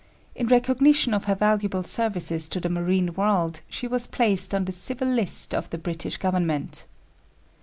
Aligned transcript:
In 0.33 0.47
recognition 0.47 1.13
of 1.13 1.25
her 1.25 1.35
valuable 1.35 1.83
services 1.83 2.49
to 2.49 2.59
the 2.59 2.69
marine 2.71 3.13
world 3.13 3.61
she 3.69 3.87
was 3.87 4.07
placed 4.07 4.51
on 4.55 4.65
the 4.65 4.71
civil 4.71 5.07
list 5.07 5.53
of 5.53 5.69
the 5.69 5.77
British 5.77 6.17
government. 6.17 6.85